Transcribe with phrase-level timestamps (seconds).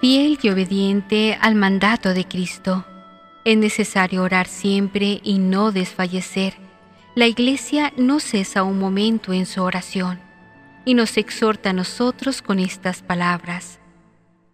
[0.00, 2.86] Fiel y obediente al mandato de Cristo,
[3.44, 6.54] es necesario orar siempre y no desfallecer.
[7.14, 10.18] La Iglesia no cesa un momento en su oración
[10.86, 13.78] y nos exhorta a nosotros con estas palabras.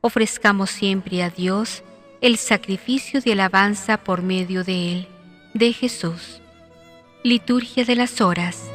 [0.01, 1.85] Ofrezcamos siempre a Dios
[2.21, 5.09] el sacrificio de alabanza por medio de Él,
[5.55, 6.41] de Jesús.
[7.23, 8.69] Liturgia de las Horas.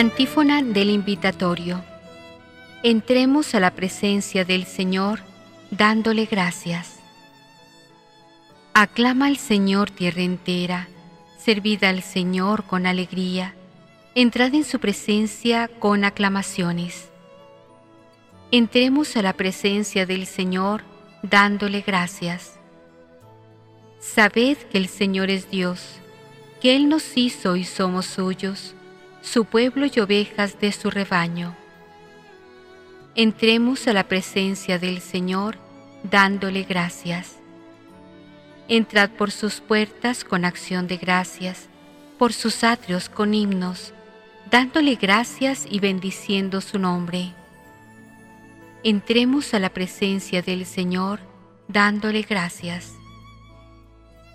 [0.00, 1.84] Antífona del invitatorio.
[2.82, 5.20] Entremos a la presencia del Señor
[5.70, 7.00] dándole gracias.
[8.72, 10.88] Aclama al Señor tierra entera,
[11.36, 13.54] servid al Señor con alegría,
[14.14, 17.10] entrad en su presencia con aclamaciones.
[18.52, 20.82] Entremos a la presencia del Señor
[21.22, 22.58] dándole gracias.
[23.98, 26.00] Sabed que el Señor es Dios,
[26.62, 28.74] que Él nos hizo y somos suyos,
[29.22, 31.54] su pueblo y ovejas de su rebaño.
[33.14, 35.58] Entremos a la presencia del Señor
[36.02, 37.36] dándole gracias.
[38.68, 41.68] Entrad por sus puertas con acción de gracias,
[42.18, 43.92] por sus atrios con himnos,
[44.50, 47.32] dándole gracias y bendiciendo su nombre.
[48.84, 51.20] Entremos a la presencia del Señor
[51.68, 52.94] dándole gracias.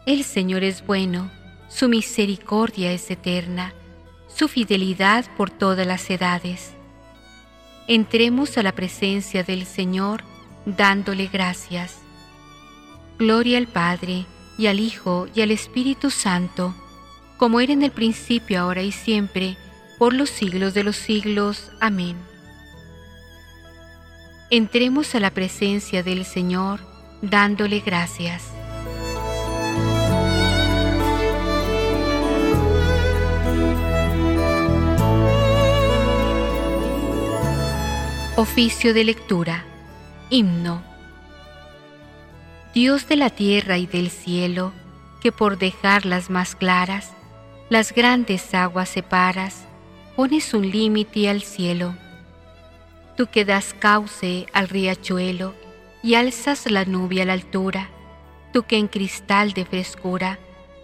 [0.06, 1.32] El Señor es bueno,
[1.68, 3.74] su misericordia es eterna,
[4.36, 6.74] su fidelidad por todas las edades.
[7.88, 10.24] Entremos a la presencia del Señor
[10.66, 12.00] dándole gracias.
[13.18, 14.26] Gloria al Padre,
[14.58, 16.74] y al Hijo, y al Espíritu Santo,
[17.38, 19.58] como era en el principio, ahora y siempre,
[19.98, 21.72] por los siglos de los siglos.
[21.80, 22.18] Amén.
[24.50, 26.80] Entremos a la presencia del Señor
[27.22, 28.55] dándole gracias.
[38.38, 39.64] Oficio de lectura.
[40.30, 40.84] Himno.
[42.74, 44.74] Dios de la tierra y del cielo,
[45.22, 47.14] que por dejarlas más claras,
[47.70, 49.64] las grandes aguas separas,
[50.18, 51.96] pones un límite al cielo.
[53.16, 55.54] Tú que das cauce al riachuelo
[56.04, 57.90] y alzas la nube a la altura,
[58.52, 60.40] tú que en cristal de frescura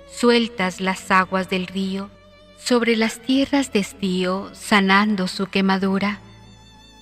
[0.10, 2.10] sueltas las aguas del río
[2.58, 6.22] sobre las tierras de estío, sanando su quemadura.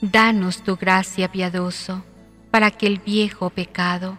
[0.02, 2.04] Danos tu gracia piadoso,
[2.52, 4.18] para que el viejo pecado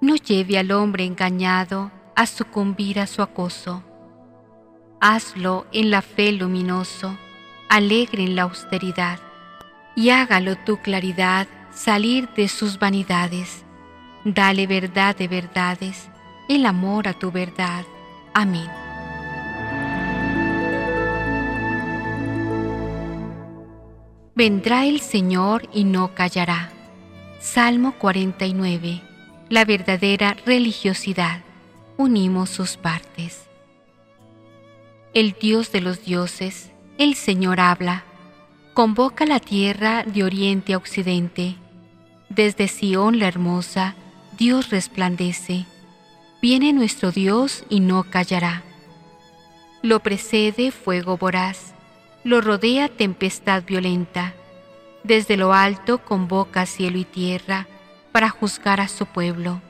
[0.00, 3.82] no lleve al hombre engañado a sucumbir a su acoso.
[4.98, 7.16] Hazlo en la fe luminoso,
[7.68, 9.18] alegre en la austeridad,
[9.94, 13.64] y hágalo tu claridad salir de sus vanidades.
[14.24, 16.08] Dale verdad de verdades,
[16.48, 17.84] el amor a tu verdad.
[18.32, 18.79] Amén.
[24.40, 26.70] Vendrá el Señor y no callará.
[27.40, 29.02] Salmo 49
[29.50, 31.42] la verdadera religiosidad.
[31.98, 33.42] Unimos sus partes.
[35.12, 38.04] El Dios de los dioses, el Señor habla,
[38.72, 41.56] convoca la tierra de oriente a occidente.
[42.30, 43.94] Desde Sión la hermosa,
[44.38, 45.66] Dios resplandece.
[46.40, 48.62] Viene nuestro Dios y no callará.
[49.82, 51.74] Lo precede fuego voraz,
[52.22, 54.34] lo rodea tempestad violenta.
[55.04, 57.66] Desde lo alto convoca cielo y tierra,
[58.12, 59.60] para juzgar a su pueblo.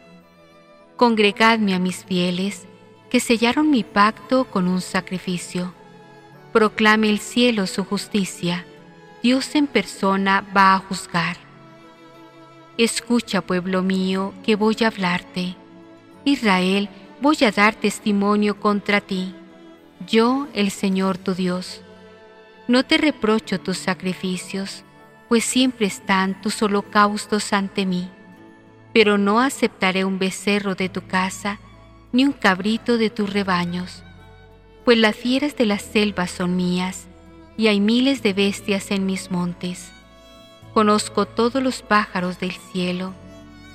[0.97, 2.67] Congregadme a mis fieles,
[3.11, 5.75] que sellaron mi pacto con un sacrificio.
[6.53, 8.65] Proclame el cielo su justicia,
[9.23, 11.37] Dios en persona va a juzgar.
[12.79, 15.55] Escucha, pueblo mío, que voy a hablarte.
[16.25, 16.89] Israel,
[17.21, 19.35] voy a dar testimonio contra ti.
[20.09, 21.83] Yo, el Señor tu Dios.
[22.71, 24.85] No te reprocho tus sacrificios,
[25.29, 28.09] pues siempre están tus holocaustos ante mí
[28.93, 31.59] pero no aceptaré un becerro de tu casa,
[32.13, 34.03] ni un cabrito de tus rebaños,
[34.85, 37.07] pues las fieras de las selvas son mías,
[37.57, 39.93] y hay miles de bestias en mis montes.
[40.75, 43.15] Conozco todos los pájaros del cielo,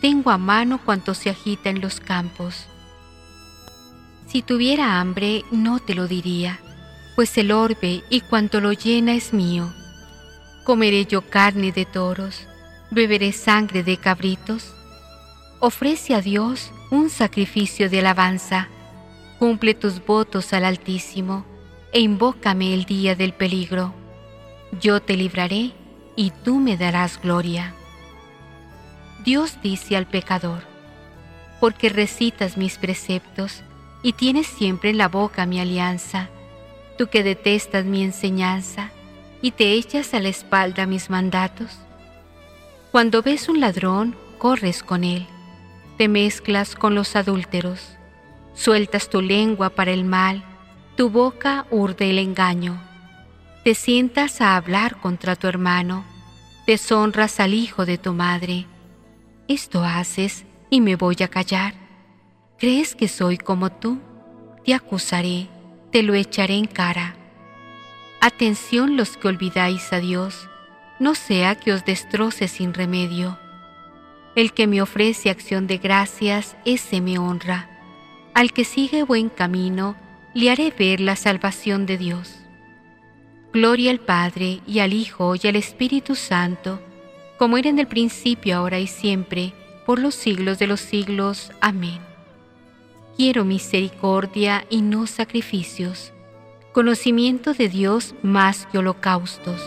[0.01, 2.67] tengo a mano cuanto se agita en los campos.
[4.27, 6.59] Si tuviera hambre, no te lo diría,
[7.15, 9.73] pues el orbe y cuanto lo llena es mío.
[10.63, 12.47] Comeré yo carne de toros,
[12.91, 14.73] beberé sangre de cabritos,
[15.59, 18.67] ofrece a Dios un sacrificio de alabanza,
[19.39, 21.45] cumple tus votos al Altísimo
[21.91, 23.93] e invócame el día del peligro.
[24.81, 25.71] Yo te libraré
[26.15, 27.73] y tú me darás gloria.
[29.23, 30.63] Dios dice al pecador,
[31.59, 33.63] porque recitas mis preceptos
[34.03, 36.29] y tienes siempre en la boca mi alianza,
[36.97, 38.91] tú que detestas mi enseñanza
[39.41, 41.77] y te echas a la espalda mis mandatos?
[42.91, 45.27] Cuando ves un ladrón, corres con él,
[45.97, 47.97] te mezclas con los adúlteros,
[48.53, 50.43] sueltas tu lengua para el mal,
[50.95, 52.81] tu boca urde el engaño,
[53.65, 56.05] te sientas a hablar contra tu hermano,
[56.67, 58.67] deshonras al hijo de tu madre.
[59.47, 61.73] Esto haces y me voy a callar.
[62.59, 63.99] ¿Crees que soy como tú?
[64.63, 65.47] Te acusaré,
[65.95, 67.15] te lo echaré en cara.
[68.19, 70.49] Atención los que olvidáis a Dios,
[70.99, 73.39] no sea que os destroce sin remedio.
[74.35, 77.69] El que me ofrece acción de gracias, ese me honra.
[78.33, 79.95] Al que sigue buen camino,
[80.33, 82.41] le haré ver la salvación de Dios.
[83.53, 86.81] Gloria al Padre y al Hijo y al Espíritu Santo,
[87.39, 89.53] como era en el principio, ahora y siempre,
[89.85, 91.53] por los siglos de los siglos.
[91.61, 92.14] Amén.
[93.17, 96.11] Quiero misericordia y no sacrificios,
[96.73, 99.61] conocimiento de Dios más que holocaustos.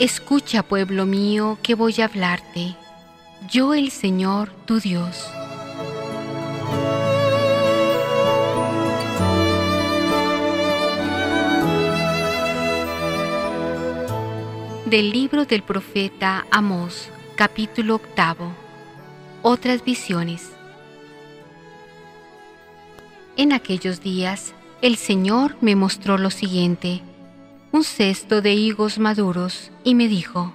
[0.00, 2.74] Escucha, pueblo mío, que voy a hablarte,
[3.50, 5.28] yo el Señor tu Dios.
[14.88, 18.54] Del libro del profeta Amós, capítulo octavo.
[19.42, 20.50] Otras visiones.
[23.36, 27.02] En aquellos días, el Señor me mostró lo siguiente
[27.70, 30.54] un cesto de higos maduros y me dijo,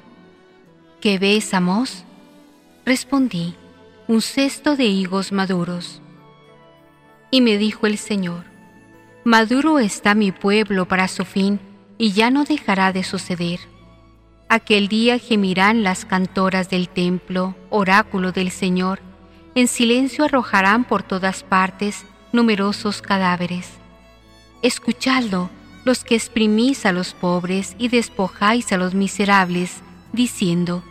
[0.99, 2.03] ¿qué ves, Amos?
[2.87, 3.53] Respondí,
[4.07, 6.01] un cesto de higos maduros.
[7.29, 8.45] Y me dijo el Señor,
[9.23, 11.59] Maduro está mi pueblo para su fin,
[11.99, 13.59] y ya no dejará de suceder.
[14.53, 18.99] Aquel día gemirán las cantoras del templo, oráculo del Señor,
[19.55, 23.67] en silencio arrojarán por todas partes numerosos cadáveres.
[24.61, 25.49] Escuchadlo,
[25.85, 30.83] los que exprimís a los pobres y despojáis a los miserables, diciendo,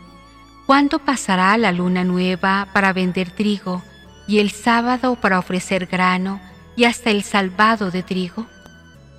[0.67, 3.81] ¿Cuándo pasará la luna nueva para vender trigo,
[4.27, 6.41] y el sábado para ofrecer grano,
[6.75, 8.45] y hasta el salvado de trigo?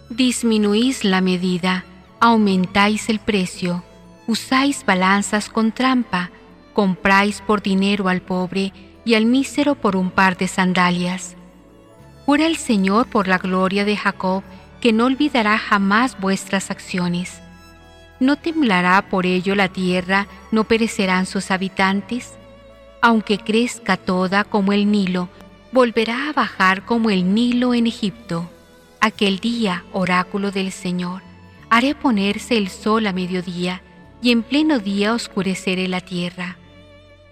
[0.10, 1.86] Disminuís la medida,
[2.20, 3.86] aumentáis el precio,
[4.28, 6.32] usáis balanzas con trampa,
[6.74, 8.74] compráis por dinero al pobre
[9.06, 11.36] y al mísero por un par de sandalias.
[12.26, 14.44] Jura el Señor por la gloria de Jacob,
[14.80, 17.42] que no olvidará jamás vuestras acciones.
[18.20, 22.34] No temblará por ello la tierra, no perecerán sus habitantes.
[23.02, 25.28] Aunque crezca toda como el Nilo,
[25.74, 28.50] volverá a bajar como el Nilo en Egipto.
[29.02, 31.22] Aquel día, oráculo del Señor,
[31.70, 33.82] haré ponerse el sol a mediodía,
[34.24, 36.58] y en pleno día oscureceré la tierra.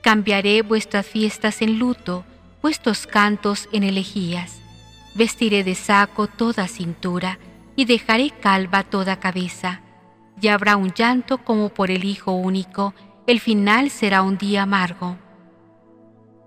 [0.01, 2.25] Cambiaré vuestras fiestas en luto,
[2.61, 4.61] vuestros cantos en elegías
[5.13, 7.37] Vestiré de saco toda cintura
[7.75, 9.81] y dejaré calva toda cabeza.
[10.41, 12.93] Y habrá un llanto como por el Hijo único,
[13.27, 15.17] el final será un día amargo.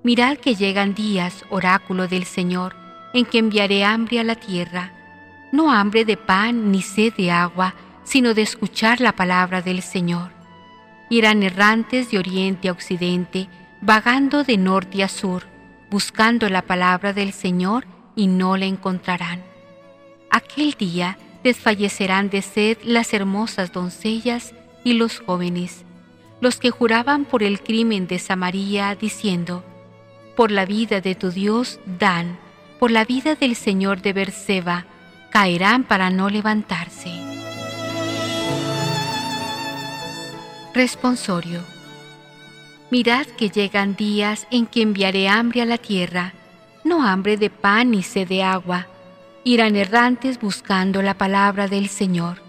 [0.02, 2.74] Mirad que llegan días, oráculo del Señor,
[3.12, 4.92] en que enviaré hambre a la tierra,
[5.52, 10.33] no hambre de pan ni sed de agua, sino de escuchar la palabra del Señor.
[11.10, 13.48] Irán errantes de oriente a occidente,
[13.80, 15.44] vagando de norte a sur,
[15.90, 17.86] buscando la palabra del Señor
[18.16, 19.42] y no la encontrarán.
[20.30, 25.84] Aquel día desfallecerán de sed las hermosas doncellas y los jóvenes,
[26.40, 29.64] los que juraban por el crimen de Samaría, diciendo,
[30.36, 32.38] Por la vida de tu Dios, Dan,
[32.80, 34.86] por la vida del Señor de Berseba,
[35.30, 37.33] caerán para no levantarse.
[40.74, 41.60] Responsorio.
[42.90, 46.34] Mirad que llegan días en que enviaré hambre a la tierra,
[46.82, 48.88] no hambre de pan ni sed de agua,
[49.44, 52.42] irán errantes buscando la palabra del Señor.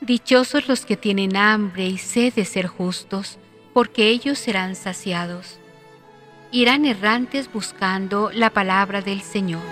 [0.00, 3.38] Dichosos los que tienen hambre y sed de ser justos,
[3.72, 5.60] porque ellos serán saciados.
[6.50, 9.62] Irán errantes buscando la palabra del Señor.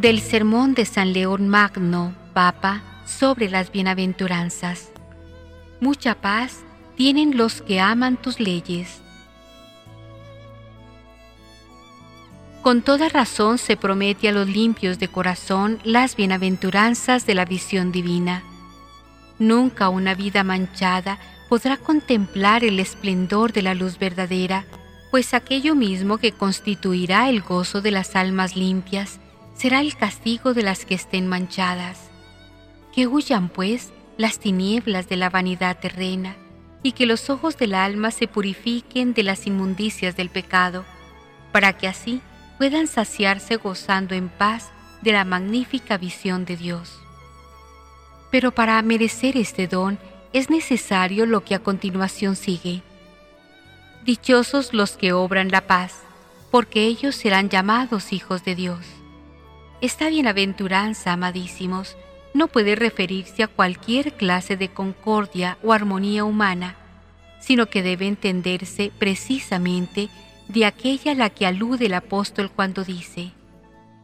[0.00, 4.92] Del Sermón de San León Magno, Papa, sobre las bienaventuranzas.
[5.80, 6.60] Mucha paz
[6.96, 9.00] tienen los que aman tus leyes.
[12.62, 17.90] Con toda razón se promete a los limpios de corazón las bienaventuranzas de la visión
[17.90, 18.44] divina.
[19.40, 24.64] Nunca una vida manchada podrá contemplar el esplendor de la luz verdadera,
[25.10, 29.18] pues aquello mismo que constituirá el gozo de las almas limpias
[29.58, 31.98] será el castigo de las que estén manchadas.
[32.94, 36.36] Que huyan, pues, las tinieblas de la vanidad terrena,
[36.84, 40.84] y que los ojos del alma se purifiquen de las inmundicias del pecado,
[41.50, 42.20] para que así
[42.56, 44.70] puedan saciarse gozando en paz
[45.02, 46.96] de la magnífica visión de Dios.
[48.30, 49.98] Pero para merecer este don
[50.32, 52.82] es necesario lo que a continuación sigue.
[54.04, 56.02] Dichosos los que obran la paz,
[56.52, 58.97] porque ellos serán llamados hijos de Dios.
[59.80, 61.96] Esta bienaventuranza, amadísimos,
[62.34, 66.76] no puede referirse a cualquier clase de concordia o armonía humana,
[67.40, 70.08] sino que debe entenderse precisamente
[70.48, 73.32] de aquella a la que alude el apóstol cuando dice,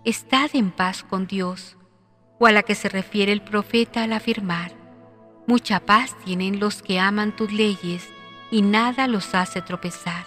[0.05, 1.77] Estad en paz con Dios,
[2.39, 4.85] o a la que se refiere el profeta al afirmar,
[5.47, 8.09] Mucha paz tienen los que aman tus leyes
[8.51, 10.25] y nada los hace tropezar.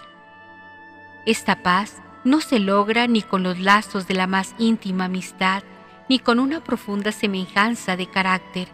[1.26, 5.62] Esta paz no se logra ni con los lazos de la más íntima amistad,
[6.08, 8.68] ni con una profunda semejanza de carácter,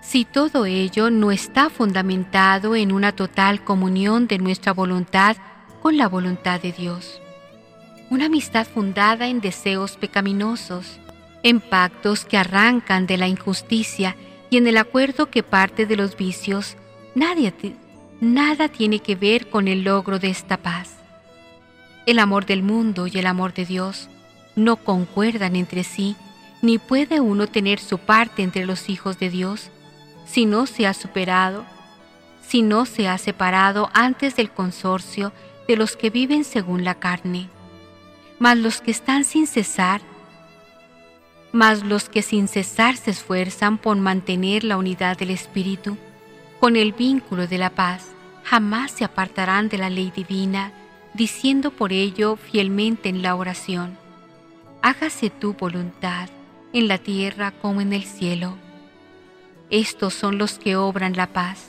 [0.00, 5.36] si todo ello no está fundamentado en una total comunión de nuestra voluntad
[5.82, 7.20] con la voluntad de Dios.
[8.08, 10.98] Una amistad fundada en deseos pecaminosos,
[11.42, 14.16] en pactos que arrancan de la injusticia
[14.48, 16.76] y en el acuerdo que parte de los vicios,
[17.14, 20.99] nada tiene que ver con el logro de esta paz.
[22.06, 24.08] El amor del mundo y el amor de Dios
[24.56, 26.16] no concuerdan entre sí,
[26.62, 29.70] ni puede uno tener su parte entre los hijos de Dios
[30.26, 31.64] si no se ha superado,
[32.46, 35.32] si no se ha separado antes del consorcio
[35.66, 37.48] de los que viven según la carne.
[38.38, 40.00] Mas los que están sin cesar,
[41.52, 45.96] mas los que sin cesar se esfuerzan por mantener la unidad del Espíritu,
[46.60, 48.06] con el vínculo de la paz,
[48.44, 50.72] jamás se apartarán de la ley divina,
[51.14, 53.98] diciendo por ello fielmente en la oración,
[54.82, 56.28] hágase tu voluntad,
[56.72, 58.56] en la tierra como en el cielo.
[59.70, 61.68] Estos son los que obran la paz,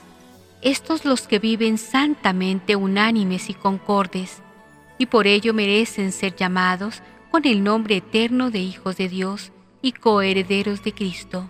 [0.62, 4.41] estos los que viven santamente unánimes y concordes,
[4.98, 9.93] y por ello merecen ser llamados con el nombre eterno de hijos de Dios y
[9.93, 11.50] coherederos de Cristo.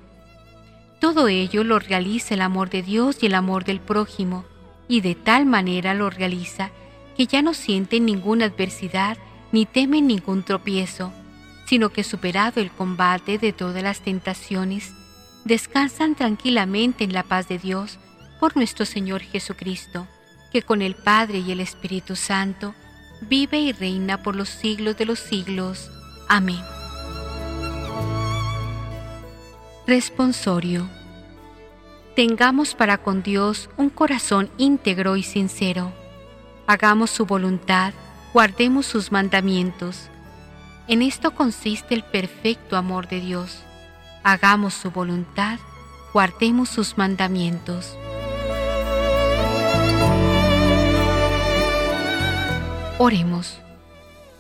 [1.02, 4.46] Todo ello lo realiza el amor de Dios y el amor del prójimo,
[4.88, 6.72] y de tal manera lo realiza
[7.16, 9.18] que ya no sienten ninguna adversidad
[9.52, 11.12] ni temen ningún tropiezo,
[11.66, 14.94] sino que superado el combate de todas las tentaciones,
[15.46, 18.00] descansan tranquilamente en la paz de Dios
[18.40, 20.08] por nuestro Señor Jesucristo,
[20.52, 22.74] que con el Padre y el Espíritu Santo
[23.22, 25.90] vive y reina por los siglos de los siglos.
[26.28, 26.62] Amén.
[29.88, 30.90] Responsorio.
[32.16, 36.01] Tengamos para con Dios un corazón íntegro y sincero.
[36.68, 37.94] Hagamos su voluntad,
[38.34, 40.10] guardemos sus mandamientos.
[40.88, 43.64] En esto consiste el perfecto amor de Dios.
[44.24, 45.60] Hagamos su voluntad,
[46.14, 47.98] guardemos sus mandamientos.
[53.00, 53.58] Oremos.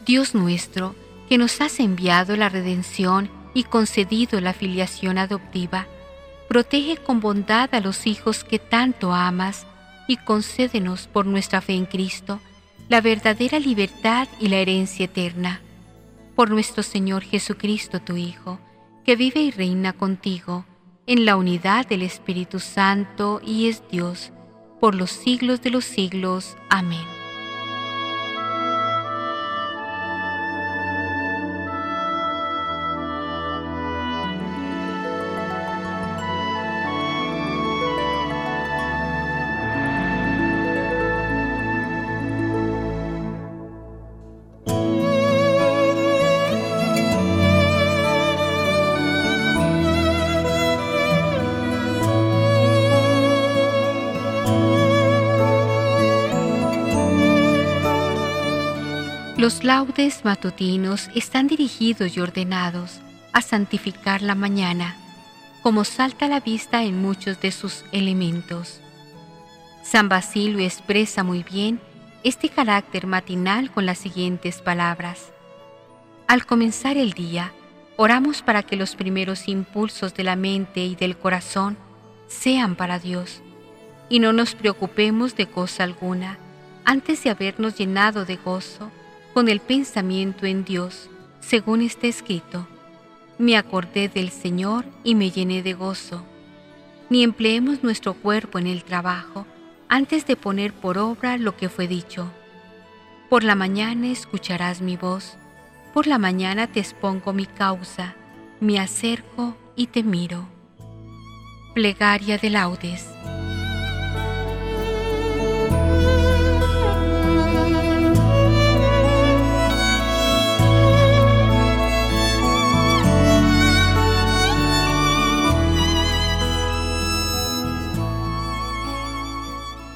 [0.05, 0.95] Dios nuestro,
[1.27, 5.87] que nos has enviado la redención y concedido la filiación adoptiva,
[6.47, 9.65] protege con bondad a los hijos que tanto amas
[10.11, 12.41] y concédenos por nuestra fe en Cristo
[12.89, 15.61] la verdadera libertad y la herencia eterna.
[16.35, 18.59] Por nuestro Señor Jesucristo, tu Hijo,
[19.05, 20.65] que vive y reina contigo
[21.07, 24.33] en la unidad del Espíritu Santo y es Dios,
[24.81, 26.57] por los siglos de los siglos.
[26.69, 27.20] Amén.
[59.41, 62.99] Los laudes matutinos están dirigidos y ordenados
[63.33, 64.95] a santificar la mañana,
[65.63, 68.81] como salta a la vista en muchos de sus elementos.
[69.81, 71.79] San Basilio expresa muy bien
[72.23, 75.31] este carácter matinal con las siguientes palabras.
[76.27, 77.51] Al comenzar el día,
[77.97, 81.79] oramos para que los primeros impulsos de la mente y del corazón
[82.27, 83.41] sean para Dios,
[84.07, 86.37] y no nos preocupemos de cosa alguna
[86.85, 88.91] antes de habernos llenado de gozo
[89.33, 91.09] con el pensamiento en Dios,
[91.39, 92.67] según está escrito.
[93.37, 96.23] Me acordé del Señor y me llené de gozo.
[97.09, 99.45] Ni empleemos nuestro cuerpo en el trabajo,
[99.89, 102.31] antes de poner por obra lo que fue dicho.
[103.29, 105.37] Por la mañana escucharás mi voz,
[105.93, 108.15] por la mañana te expongo mi causa,
[108.59, 110.47] me acerco y te miro.
[111.73, 113.07] Plegaria de laudes.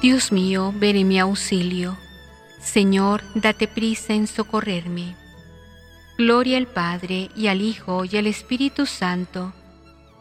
[0.06, 1.96] Dios mío, en mi auxilio.
[2.60, 5.16] Señor, date prisa en socorrerme.
[6.16, 9.52] Gloria al Padre, y al Hijo, y al Espíritu Santo,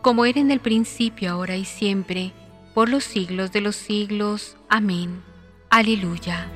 [0.02, 2.34] como era en el principio, ahora y siempre,
[2.74, 4.58] por los siglos de los siglos.
[4.70, 5.22] Amén.
[5.70, 6.50] Aleluya.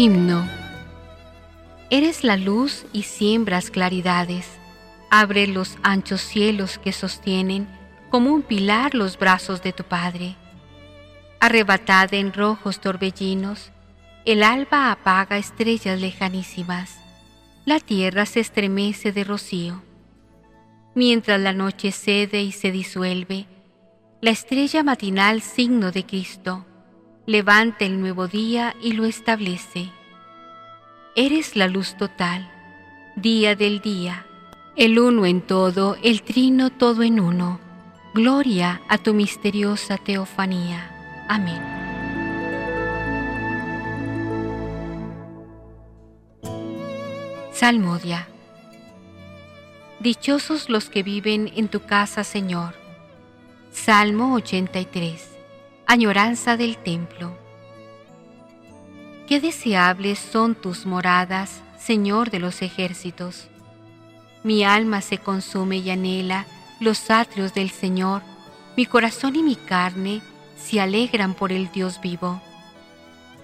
[0.00, 0.48] Himno.
[1.90, 4.46] Eres la luz y siembras claridades.
[5.10, 7.66] Abre los anchos cielos que sostienen
[8.08, 10.36] como un pilar los brazos de tu Padre.
[11.40, 13.72] Arrebatada en rojos torbellinos,
[14.24, 17.00] el alba apaga estrellas lejanísimas.
[17.64, 19.82] La tierra se estremece de rocío.
[20.94, 23.46] Mientras la noche cede y se disuelve,
[24.20, 26.64] la estrella matinal signo de Cristo
[27.28, 29.90] levanta el nuevo día y lo establece.
[31.14, 32.50] Eres la luz total,
[33.16, 34.24] día del día,
[34.76, 37.60] el uno en todo, el trino todo en uno.
[38.14, 40.90] Gloria a tu misteriosa teofanía.
[41.28, 41.60] Amén.
[47.52, 48.26] Salmodia.
[50.00, 52.72] Dichosos los que viven en tu casa, Señor.
[53.70, 55.37] Salmo 83
[55.90, 57.34] añoranza del templo.
[59.26, 63.48] Qué deseables son tus moradas, Señor de los ejércitos.
[64.44, 66.44] Mi alma se consume y anhela
[66.78, 68.20] los atrios del Señor,
[68.76, 70.20] mi corazón y mi carne
[70.58, 72.42] se alegran por el Dios vivo.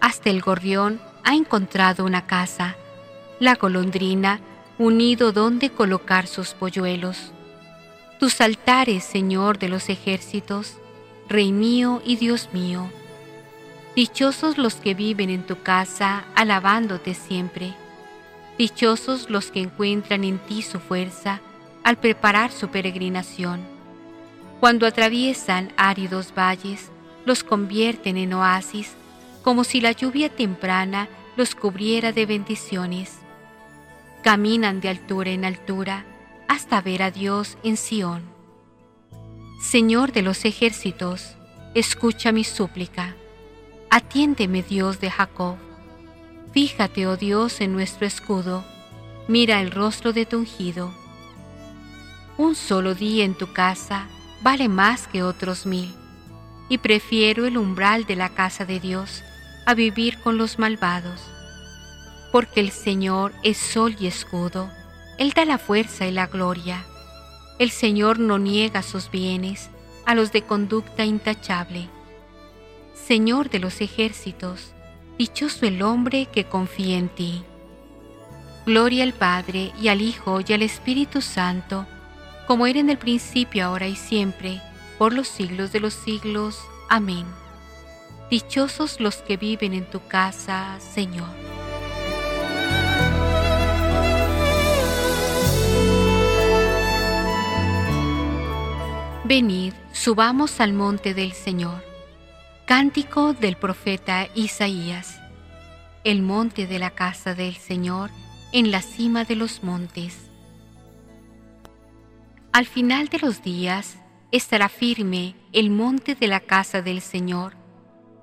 [0.03, 2.77] Hasta el gorrión ha encontrado una casa,
[3.41, 4.41] la golondrina
[4.77, 7.33] un nido donde colocar sus polluelos.
[8.21, 10.77] Tus altares, Señor de los ejércitos,
[11.29, 12.91] Rey mío y Dios mío.
[13.97, 17.75] Dichosos los que viven en tu casa, alabándote siempre.
[18.59, 21.41] Dichosos los que encuentran en ti su fuerza
[21.83, 23.63] al preparar su peregrinación.
[24.61, 26.91] Cuando atraviesan áridos valles,
[27.25, 28.93] los convierten en oasis,
[29.43, 33.19] como si la lluvia temprana los cubriera de bendiciones.
[34.23, 36.05] Caminan de altura en altura
[36.49, 38.34] hasta ver a Dios en Sión.
[39.65, 41.37] Señor de los ejércitos,
[41.75, 43.17] escucha mi súplica.
[43.91, 45.57] Atiéndeme, Dios de Jacob.
[46.53, 48.63] Fíjate, oh Dios, en nuestro escudo.
[49.27, 50.93] Mira el rostro de tu ungido.
[52.37, 54.07] Un solo día en tu casa
[54.43, 55.95] vale más que otros mil,
[56.69, 59.25] y prefiero el umbral de la casa de Dios
[59.65, 61.23] a vivir con los malvados.
[62.33, 64.71] Porque el Señor es sol y escudo,
[65.19, 66.85] Él da la fuerza y la gloria
[67.59, 69.71] el Señor no niega sus bienes
[70.07, 71.89] a los de conducta intachable.
[72.95, 74.73] Señor de los ejércitos,
[75.19, 77.45] dichoso el hombre que confía en ti.
[78.67, 81.87] Gloria al Padre y al Hijo y al Espíritu Santo,
[82.47, 84.61] como era en el principio, ahora y siempre,
[84.99, 86.61] por los siglos de los siglos.
[86.89, 87.27] Amén.
[88.31, 91.29] Dichosos los que viven en tu casa, Señor.
[99.27, 101.83] Venid, subamos al monte del Señor.
[102.67, 105.19] Cántico del profeta Isaías.
[106.05, 108.11] El monte de la casa del Señor
[108.53, 110.29] en la cima de los montes.
[112.53, 113.97] Al final de los días
[114.31, 117.55] estará firme el monte de la casa del Señor,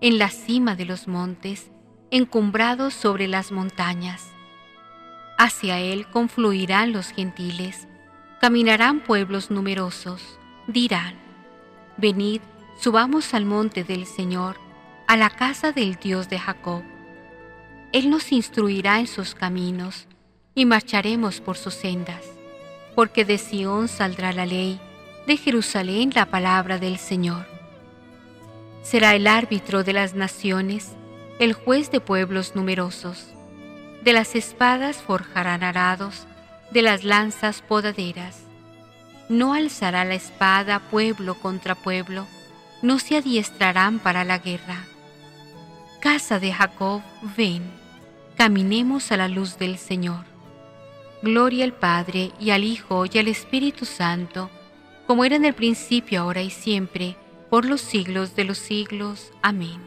[0.01, 1.71] en la cima de los montes,
[2.11, 4.27] encumbrado sobre las montañas.
[5.39, 7.87] Hacia él confluirán los gentiles,
[8.39, 11.15] caminarán pueblos numerosos dirán,
[11.97, 12.41] Venid,
[12.79, 14.57] subamos al monte del Señor,
[15.07, 16.83] a la casa del Dios de Jacob.
[17.91, 20.07] Él nos instruirá en sus caminos,
[20.53, 22.25] y marcharemos por sus sendas,
[22.95, 24.79] porque de Sión saldrá la ley,
[25.27, 27.45] de Jerusalén la palabra del Señor.
[28.81, 30.93] Será el árbitro de las naciones,
[31.39, 33.27] el juez de pueblos numerosos.
[34.03, 36.25] De las espadas forjarán arados,
[36.71, 38.50] de las lanzas podaderas
[39.31, 42.27] no alzará la espada pueblo contra pueblo,
[42.81, 44.85] no se adiestrarán para la guerra.
[46.01, 47.01] Casa de Jacob,
[47.37, 47.63] ven,
[48.35, 50.25] caminemos a la luz del Señor.
[51.23, 54.49] Gloria al Padre y al Hijo y al Espíritu Santo,
[55.07, 57.15] como era en el principio, ahora y siempre,
[57.49, 59.31] por los siglos de los siglos.
[59.41, 59.79] Amén.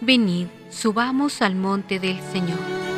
[0.00, 2.95] Venid, subamos al monte del Señor.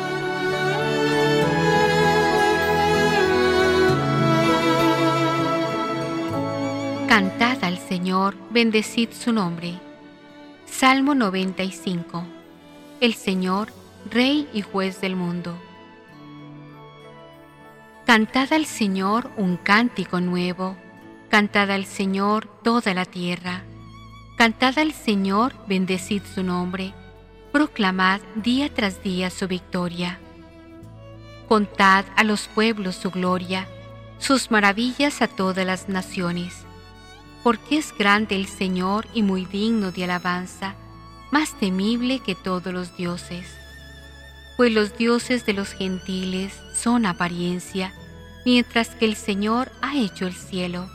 [7.09, 9.79] Cantad al Señor, bendecid su nombre.
[10.67, 12.23] Salmo 95.
[13.01, 13.69] El Señor,
[14.11, 15.57] Rey y Juez del mundo.
[18.05, 20.77] Cantad al Señor un cántico nuevo,
[21.29, 23.63] cantad al Señor toda la tierra.
[24.37, 26.93] Cantad al Señor, bendecid su nombre,
[27.51, 30.19] proclamad día tras día su victoria.
[31.47, 33.67] Contad a los pueblos su gloria,
[34.19, 36.68] sus maravillas a todas las naciones
[37.43, 40.75] porque es grande el Señor y muy digno de alabanza,
[41.31, 43.47] más temible que todos los dioses.
[44.57, 47.93] Pues los dioses de los gentiles son apariencia,
[48.45, 50.89] mientras que el Señor ha hecho el cielo.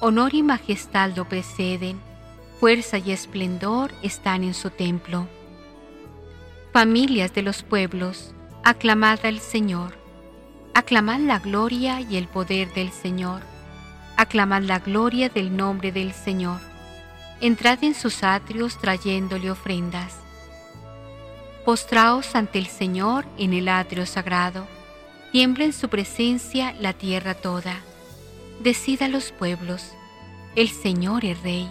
[0.00, 2.00] Honor y majestad lo preceden,
[2.60, 5.28] fuerza y esplendor están en su templo.
[6.72, 8.32] Familias de los pueblos,
[8.64, 9.98] aclamad al Señor,
[10.74, 13.57] aclamad la gloria y el poder del Señor
[14.18, 16.60] aclamad la gloria del nombre del Señor.
[17.40, 20.16] Entrad en sus atrios trayéndole ofrendas.
[21.64, 24.66] Postraos ante el Señor en el atrio sagrado.
[25.30, 27.76] Tiembla en su presencia la tierra toda.
[28.58, 29.92] Decida los pueblos,
[30.56, 31.70] el Señor es rey.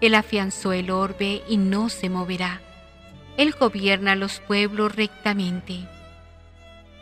[0.00, 2.62] Él afianzó el orbe y no se moverá.
[3.36, 5.86] Él gobierna a los pueblos rectamente.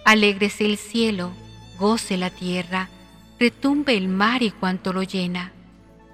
[0.05, 1.33] Alégrese el cielo,
[1.79, 2.91] goce la tierra,
[3.39, 5.53] retumbe el mar y cuanto lo llena,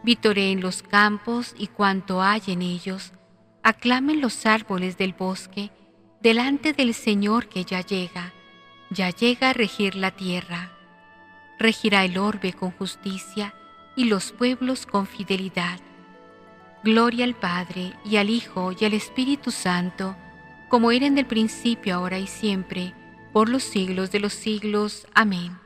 [0.03, 3.13] vitoreen los campos y cuanto hay en ellos,
[3.63, 5.71] aclamen los árboles del bosque
[6.21, 8.33] delante del Señor que ya llega,
[8.91, 10.73] ya llega a regir la tierra.
[11.59, 13.55] Regirá el orbe con justicia
[13.97, 15.79] y los pueblos con fidelidad.
[16.83, 20.17] Gloria al Padre y al Hijo y al Espíritu Santo,
[20.71, 22.95] como era en el principio, ahora y siempre,
[23.33, 25.07] por los siglos de los siglos.
[25.15, 25.60] Amén.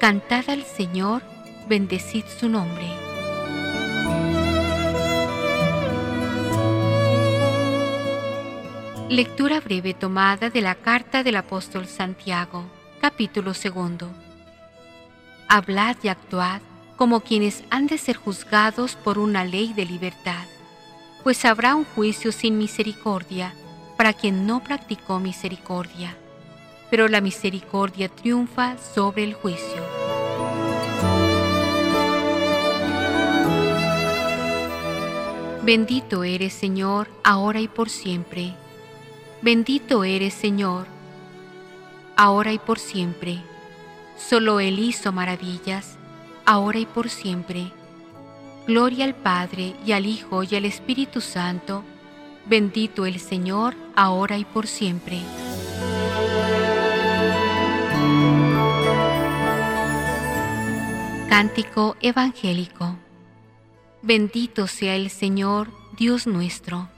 [0.00, 1.20] Cantad al Señor,
[1.68, 2.86] bendecid su nombre.
[9.10, 12.64] Lectura breve tomada de la carta del apóstol Santiago,
[13.02, 14.10] capítulo segundo.
[15.48, 16.62] Hablad y actuad
[16.96, 20.46] como quienes han de ser juzgados por una ley de libertad,
[21.22, 23.52] pues habrá un juicio sin misericordia
[23.98, 26.16] para quien no practicó misericordia
[26.90, 29.82] pero la misericordia triunfa sobre el juicio.
[35.62, 38.54] Bendito eres Señor, ahora y por siempre.
[39.42, 40.86] Bendito eres Señor,
[42.16, 43.40] ahora y por siempre.
[44.16, 45.96] Solo Él hizo maravillas,
[46.44, 47.72] ahora y por siempre.
[48.66, 51.84] Gloria al Padre y al Hijo y al Espíritu Santo.
[52.46, 55.20] Bendito el Señor, ahora y por siempre.
[61.40, 62.98] Cántico Evangélico.
[64.02, 66.90] Bendito sea el Señor, Dios nuestro.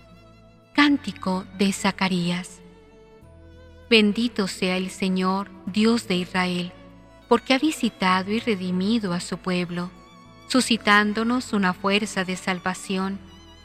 [0.74, 2.60] Cántico de Zacarías.
[3.88, 6.72] Bendito sea el Señor, Dios de Israel,
[7.28, 9.92] porque ha visitado y redimido a su pueblo,
[10.48, 13.20] suscitándonos una fuerza de salvación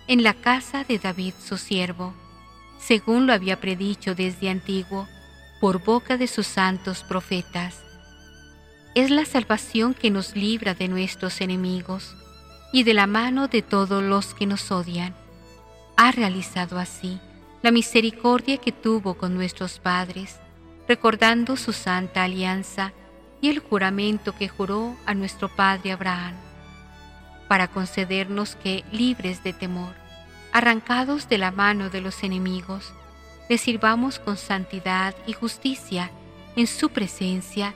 [0.07, 2.13] en la casa de David su siervo,
[2.77, 5.07] según lo había predicho desde antiguo,
[5.59, 7.86] por boca de sus santos profetas
[8.97, 12.15] es la salvación que nos libra de nuestros enemigos
[12.73, 15.13] y de la mano de todos los que nos odian.
[15.97, 17.19] Ha realizado así
[17.61, 20.39] la misericordia que tuvo con nuestros padres,
[20.87, 22.91] recordando su santa alianza
[23.39, 26.33] y el juramento que juró a nuestro padre Abraham,
[27.47, 29.93] para concedernos que, libres de temor,
[30.51, 32.93] arrancados de la mano de los enemigos,
[33.47, 36.09] le sirvamos con santidad y justicia
[36.55, 37.75] en su presencia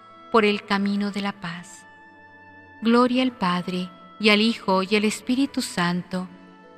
[0.31, 1.85] por el camino de la paz.
[2.81, 3.89] Gloria al Padre,
[4.19, 6.27] y al Hijo, y al Espíritu Santo,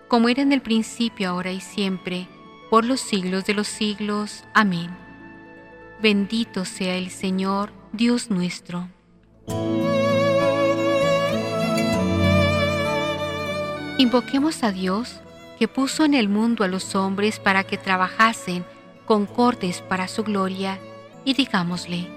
[0.08, 2.28] como era en el principio, ahora y siempre,
[2.70, 4.44] por los siglos de los siglos.
[4.54, 4.89] Amén.
[6.02, 8.89] Bendito sea el Señor, Dios nuestro.
[13.98, 15.20] Invoquemos a Dios,
[15.60, 18.66] que puso en el mundo a los hombres para que trabajasen
[19.06, 20.80] concordes para su gloria,
[21.26, 22.08] y digámosle,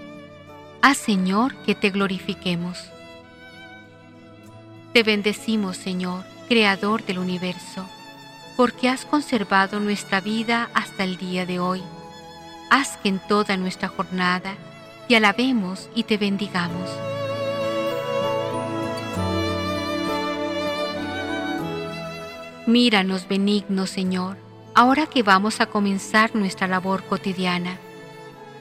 [0.82, 2.78] Haz Señor que te glorifiquemos.
[4.92, 7.88] Te bendecimos, Señor, Creador del universo,
[8.56, 11.82] porque has conservado nuestra vida hasta el día de hoy.
[12.70, 14.54] Haz que en toda nuestra jornada
[15.08, 16.88] te alabemos y te bendigamos.
[22.66, 24.36] Míranos benigno, Señor,
[24.74, 27.78] ahora que vamos a comenzar nuestra labor cotidiana.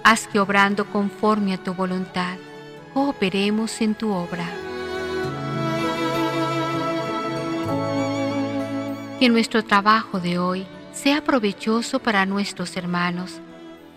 [0.08, 2.38] Haz que obrando conforme a tu voluntad,
[2.94, 4.46] cooperemos en tu obra.
[9.20, 13.42] Que nuestro trabajo de hoy sea provechoso para nuestros hermanos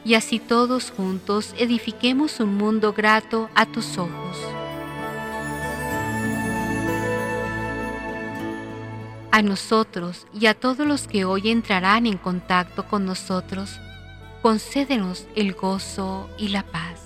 [0.03, 4.39] y así todos juntos edifiquemos un mundo grato a tus ojos.
[9.31, 13.79] A nosotros y a todos los que hoy entrarán en contacto con nosotros,
[14.43, 17.01] concédenos el gozo y la paz.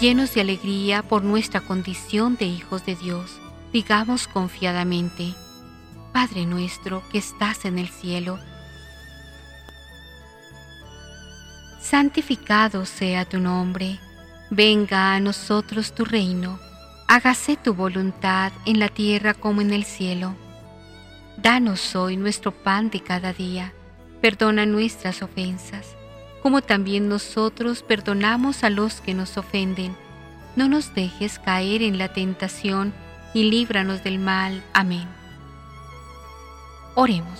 [0.00, 3.38] Llenos de alegría por nuestra condición de hijos de Dios,
[3.72, 5.34] digamos confiadamente,
[6.12, 8.38] Padre nuestro que estás en el cielo,
[11.82, 13.98] santificado sea tu nombre,
[14.50, 16.58] venga a nosotros tu reino,
[17.06, 20.34] hágase tu voluntad en la tierra como en el cielo.
[21.42, 23.72] Danos hoy nuestro pan de cada día,
[24.20, 25.96] perdona nuestras ofensas
[26.42, 29.94] como también nosotros perdonamos a los que nos ofenden.
[30.56, 32.92] No nos dejes caer en la tentación
[33.34, 34.62] y líbranos del mal.
[34.72, 35.06] Amén.
[36.94, 37.38] Oremos.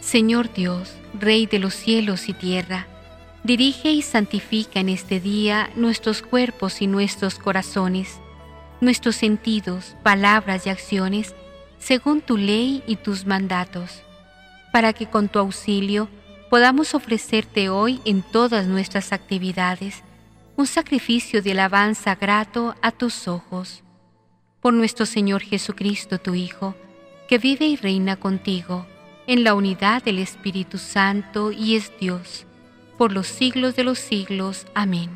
[0.00, 2.86] Señor Dios, Rey de los cielos y tierra,
[3.42, 8.18] dirige y santifica en este día nuestros cuerpos y nuestros corazones,
[8.80, 11.34] nuestros sentidos, palabras y acciones,
[11.78, 14.02] según tu ley y tus mandatos,
[14.72, 16.08] para que con tu auxilio
[16.50, 20.02] podamos ofrecerte hoy en todas nuestras actividades
[20.56, 23.82] un sacrificio de alabanza grato a tus ojos.
[24.60, 26.74] Por nuestro Señor Jesucristo, tu Hijo,
[27.28, 28.86] que vive y reina contigo
[29.26, 32.46] en la unidad del Espíritu Santo y es Dios,
[32.98, 34.66] por los siglos de los siglos.
[34.74, 35.10] Amén.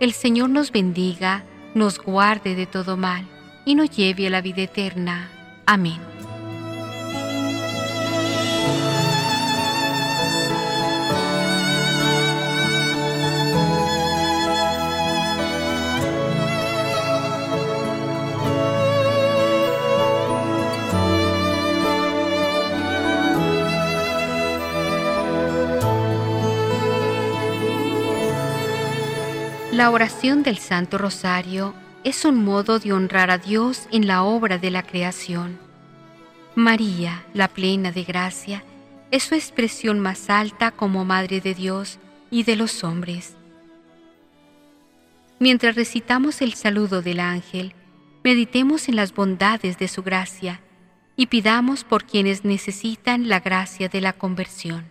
[0.00, 3.26] El Señor nos bendiga, nos guarde de todo mal
[3.64, 5.30] y nos lleve a la vida eterna.
[5.66, 6.11] Amén.
[29.72, 31.72] La oración del Santo Rosario
[32.04, 35.58] es un modo de honrar a Dios en la obra de la creación.
[36.54, 38.64] María, la plena de gracia,
[39.10, 41.98] es su expresión más alta como Madre de Dios
[42.30, 43.34] y de los hombres.
[45.38, 47.72] Mientras recitamos el saludo del ángel,
[48.22, 50.60] meditemos en las bondades de su gracia
[51.16, 54.84] y pidamos por quienes necesitan la gracia de la conversión.